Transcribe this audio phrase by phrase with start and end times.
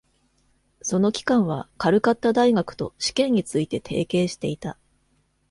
[0.81, 4.79] その機関はカルカッタ大学と試験について提携していた。